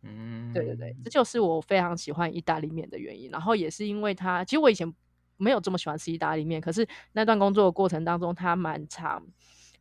[0.02, 3.30] 嗯，对对对，这就是我非常喜欢意大利面的原因。
[3.30, 4.92] 然后也是因为他，其实我以前
[5.36, 9.22] 没有这么喜欢吃意大利面，可是那段工作的过程当中，他蛮长，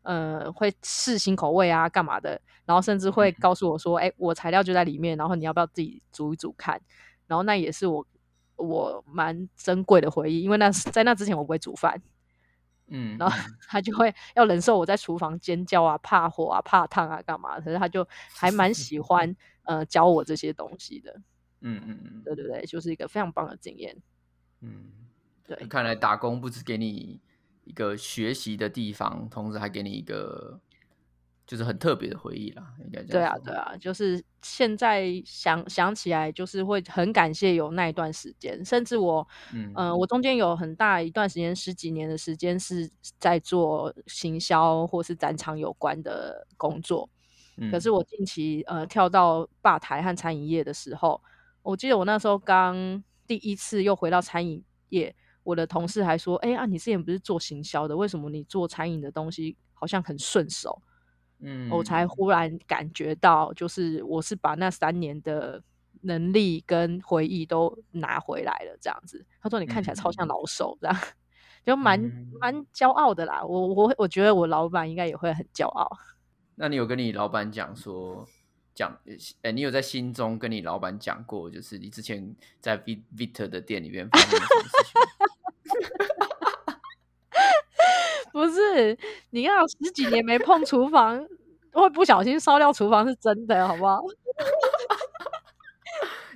[0.04, 6.80] 呃，会试新口味啊，干嘛的，然后甚至会告诉我说：“哎，我材料就在里面，然后你要不要自己煮一煮看？”
[7.28, 8.06] 然后那也是我。
[8.58, 12.00] 我蛮珍贵的回忆，因为那在那之前我不会煮饭，
[12.94, 13.36] 嗯，然后
[13.68, 19.34] 他就会要忍受我在厨房尖叫啊、怕火啊、怕烫啊、干嘛，可是他就 还蛮喜欢
[19.64, 21.22] 呃教我这些东西的，
[21.62, 23.96] 嗯嗯嗯，对对对，就是一个非常棒的经验，
[24.60, 24.92] 嗯，
[25.48, 27.20] 对，看来打工不止给你
[27.64, 30.60] 一个学习的地方，同时还给你一个。
[31.52, 39.28] 就是很特别的回忆啦，应该对啊，对啊，就是现在想想起来，就是会很感谢有那一段时间，甚至我，
[39.76, 42.90] 嗯，我中间有很大一段时间，十几年的时间是
[43.20, 47.10] 在做行销或是展场有关的工作。
[47.70, 51.22] 可是我近期呃跳到吧台和餐饮业的时候，
[51.64, 60.82] 我记得我那时候刚第一次又回到餐饮业，我的同事还说：“哎啊，你之前不是做行销的，为什么你做餐饮的东西好像很顺手？”
[61.42, 65.62] 嗯，我才忽然感觉到，就是我是把那三年的
[66.02, 69.26] 能力跟回忆都拿回来了，这样子。
[69.42, 70.98] 他说你看起来超像老手，这样
[71.66, 72.00] 就蛮
[72.40, 73.44] 蛮骄傲的啦。
[73.44, 75.98] 我我我觉得我老板应该也会很骄傲。
[76.56, 78.26] 那你有跟你老板讲说，
[78.74, 78.98] 讲，
[79.42, 86.28] 哎，你有在心中跟你老板讲过，就是你之前在 V Vita 的店里面发生什么事情？
[88.32, 88.98] 不是，
[89.32, 91.26] 你要十几年没碰厨房，
[91.72, 94.02] 会不小心烧掉厨房是真的，好不好？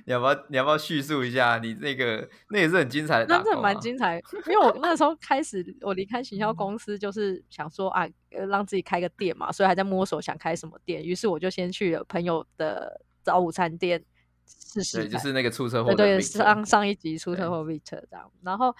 [0.04, 4.22] 你要不要你要不要叙述一下你那个那也是很精彩的，那真的蛮精彩。
[4.46, 11.02] 因为我那时候开始我离开行销公司，就是想说啊，让自己开个店嘛，所以还在摸索想开什么店。
[11.02, 14.00] 于是我就先去了朋友的早午餐店
[14.46, 18.30] 试试，对，就是那个出车祸，对上上一集出车祸 Victor 这样。
[18.42, 18.72] 然后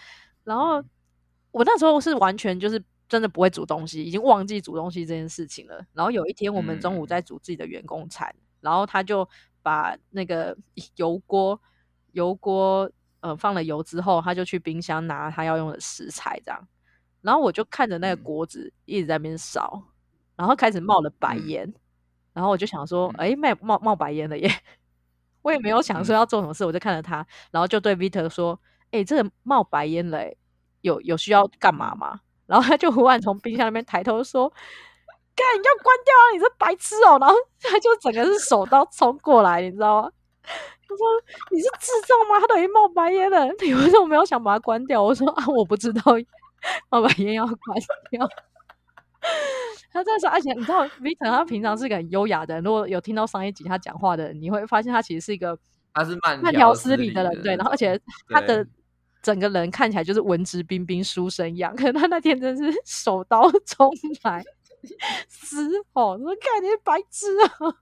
[0.44, 0.80] 然后
[1.50, 2.80] 我那时候是完全就是。
[3.08, 5.84] 真的不会煮东西，已经忘记煮东西这件事情了。
[5.92, 9.28] 然后有一天，我们中午在煮自己的员工餐，然后他就
[9.62, 10.56] 把那个
[10.96, 11.60] 油锅
[12.12, 12.90] 油锅
[13.20, 16.68] 呃放了油之后，他就去冰箱拿他要用的食材，这样。
[17.22, 19.82] 然后我就看着那个锅子一直在那边烧，
[20.36, 21.72] 然后开始冒了白烟，
[22.32, 24.48] 然后我就想说，哎，冒冒冒白烟了耶！
[25.42, 30.24] 我也没有想说要做什么事，我就看着他，然后就对 Vita 说，哎，这个冒白烟了，
[30.82, 32.20] 有有需要干嘛吗？
[32.46, 34.48] 然后他就忽然从冰箱那边抬头说
[35.34, 36.24] ：“干，你要关掉啊！
[36.32, 40.10] 你是白痴哦！”然后他就整个是手刀冲过来，你知道吗？
[40.88, 41.06] 他说
[41.50, 42.40] ：“你是智障吗？
[42.40, 46.02] 他都已经冒白烟了，你为什么没有想把它关掉？”我说：“啊，我不知道
[46.88, 47.56] 冒白烟要关
[48.10, 48.28] 掉。
[49.92, 52.62] ”他在说，而且你知道，Victor 他平常是个很优雅的人。
[52.62, 55.58] 如果有听到上一集他讲话的人，你会发现他其实是一个
[55.92, 57.56] 他是慢慢条斯理的人，对。
[57.56, 58.64] 然后而且他的。
[59.26, 63.90] 整个人看起来就是文质彬彬、书生样， 可能他那天真是手刀冲
[64.22, 64.44] 来，
[65.28, 67.74] 嘶吼说：“看你白痴啊！”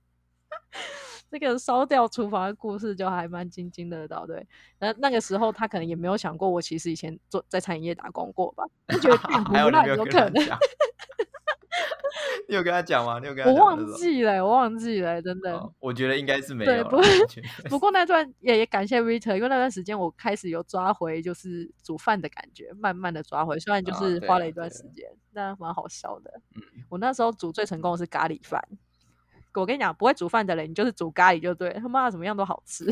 [1.30, 4.46] 这个烧掉厨房的故事就还蛮津津乐道，对。
[4.78, 8.64] 那那个时候他可能也没有想过，我其实以前做在餐饮业打工过吧？
[8.88, 10.42] 他觉得并不那有可能。
[12.48, 13.18] 你有跟他讲吗？
[13.18, 15.72] 你有跟他我忘记了，我忘记了，真的。
[15.80, 16.84] 我觉得应该是没有。
[16.84, 17.00] 不
[17.68, 23.58] 不过那段也也感谢 Rita，因为那段时间我开始有抓回就是煮饭的感觉，慢慢的抓回。
[23.58, 26.30] 虽然就是花了一段时间，但蛮好笑的。
[26.54, 28.62] 嗯，我那时候煮最成功的是咖喱饭。
[29.54, 32.84] 我跟你讲，不会煮饭的人，你就是煮咖喱就对，他妈怎么样都好吃。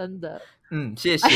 [0.00, 0.40] 真的。
[0.70, 1.26] 嗯，谢谢。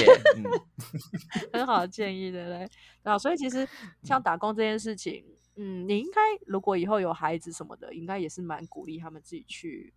[1.53, 2.67] 很好的建议，对不对？
[3.03, 3.69] 啊，所以其实
[4.03, 5.23] 像打工这件事情。
[5.57, 9.93] 嗯，你应该如果以后有孩子什么的，应该也是蛮鼓励他们自己去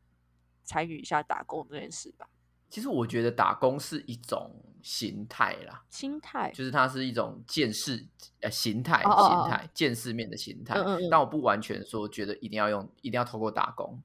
[0.66, 2.28] 参与一下打工这件事吧。
[2.70, 4.52] 其实我觉得打工是一种
[4.84, 8.06] 形态啦，心态就是它是一种见识
[8.42, 10.76] 呃形态形态见世面的形态。
[11.10, 14.04] 但我不完全说觉得一定要用一定要透过打工，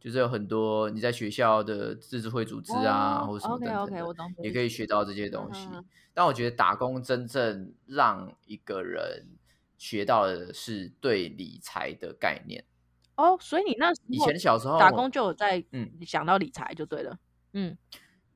[0.00, 5.68] 就是有很多你在学校的自治会组织啊，或者什么等等的，也可以学到这些东西。
[6.14, 9.26] 但我觉得打工真正让一个人
[9.78, 12.64] 学到的是对理财的概念。
[13.16, 17.18] 哦，所以你那以前小时候打工就有在嗯想到理财就对了，
[17.52, 17.76] 嗯。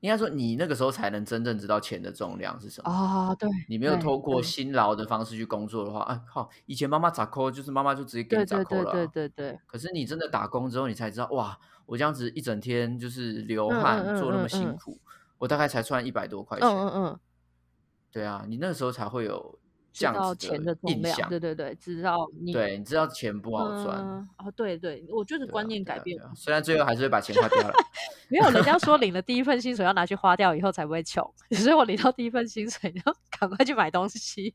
[0.05, 3.34] 应该说，你那个时候才能真正知道钱的重量是什么啊？
[3.36, 6.50] 对，你没有透过辛劳的方式去工作的话，哎靠！
[6.66, 8.92] 以前妈妈咋扣，就是妈妈就直接给你咋扣了。
[8.92, 9.59] 对对对对。
[9.66, 14.98] 可是你真的打工之后，你才知道哇，我这样子一整天就是流汗做那么辛苦，
[15.38, 16.68] 我大概才赚一百多块钱。
[16.68, 17.20] 嗯嗯嗯。
[18.12, 19.59] 对啊，你那个时候才会有。
[19.95, 23.97] 知道钱的重量，对对对，知道你对，你知道钱不好赚
[24.38, 26.20] 哦，对对，我就是观念改变。
[26.34, 27.72] 虽然最后还是会把钱花掉了，
[28.28, 31.24] 没有人家说领了第一份薪水要拿去花掉，以后才不会穷。
[31.57, 34.53] 所以我领到第一份薪水，要 赶快去买东西，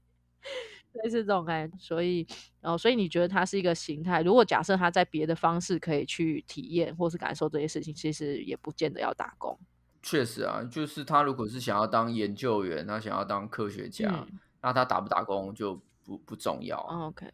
[0.92, 1.78] 类似这种感觉。
[1.80, 2.28] 所以，
[2.60, 4.22] 然后，所以你觉得它是一个形态？
[4.22, 9.58] 如果假设他在别的方式可以去体验或是感受这些事情，其实也不见得要打工。
[10.04, 14.28] 确实啊，就是他如果是想要当研究员，他想要当科学家。
[14.62, 17.28] 那他打不打工就不不重要，OK，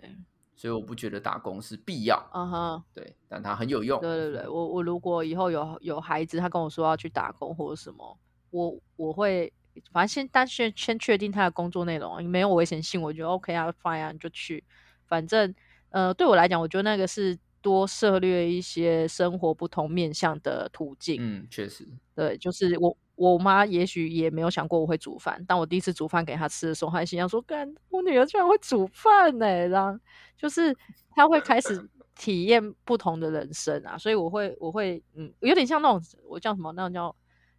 [0.55, 3.99] 所以我不觉得打工是必要，嗯哼，对，但他很有用。
[3.99, 8.17] 对对对，我我如果以后有有孩子，他跟我说要去打工或者什么，
[8.51, 9.51] 我我会
[9.91, 14.63] 反正先但先先确定他的工作内容，没有危险性，我觉得 OK 啊，fine 啊，你就去。
[15.07, 15.53] 反正
[15.89, 21.17] 呃，对我来讲，我觉得那个是多涉略一些生活不同面向的途径。
[21.19, 22.95] 嗯，确实，对，就是我。
[23.15, 29.97] 我妈也许也没有想过我会煮饭，但我第一次煮饭给她吃的时候，还心想说：“干，我女儿居然会煮饭呢！”然后
[30.37, 30.75] 就是
[31.11, 37.15] 她会开始体验不同的人生啊，所以我会，我会，嗯，有点像那种我叫什么，那种叫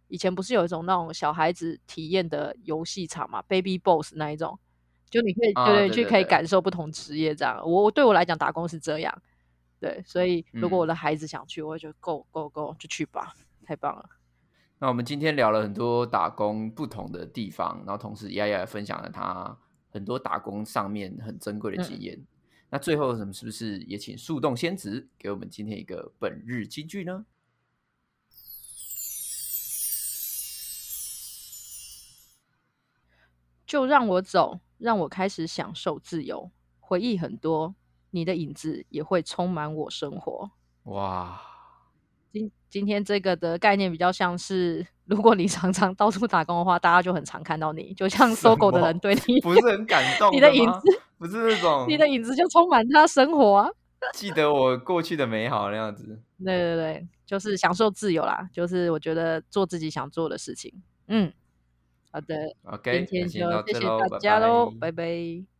[0.07, 4.59] 以前不是有一种那种小孩子体验的游戏场嘛，Baby Boss 那一种，
[5.09, 7.61] 就你可以对对去可以感受不同职业这样。
[7.65, 9.21] 我对我来讲打工是这样，
[9.79, 13.33] 对，所以如果我的孩子想去，我会觉得够够够就去吧，
[13.65, 14.16] 太棒了。
[14.79, 19.57] 那我们今天聊了很多打工不同的地方，然后同时丫丫也分享了他
[19.89, 22.23] 很多打工上面很珍贵的经验。
[22.69, 27.25] 那最后，我们是不是也请树洞仙子给我们今天一个本日金句呢？
[33.65, 37.73] 就让我走，让我开始享受自由，回忆很多，
[38.11, 40.51] 你的影子也会充满我生活。
[40.83, 41.56] 哇！
[42.31, 53.69] 今今天这个的概念比较像是，如果你常常到处打工的话，大家就很常看到你，就像搜狗的人对你不是很感 动，你的影子不是那种，你的影子就充满他生活啊，
[54.13, 56.19] 记得我过去的美好那样子。
[56.43, 60.71] 对对对，就是享受自由啦，就是我觉得做自己想做的事情。
[61.07, 61.31] 嗯，
[62.11, 65.56] 好的，OK，今天就谢谢大家喽，拜拜拜。